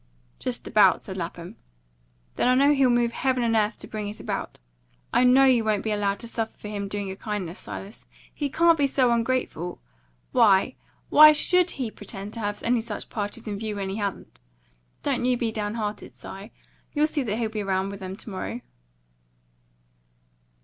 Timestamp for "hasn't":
13.97-14.39